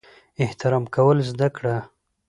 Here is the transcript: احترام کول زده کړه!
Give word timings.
احترام 0.43 0.85
کول 0.95 1.17
زده 1.29 1.47
کړه! 1.55 1.75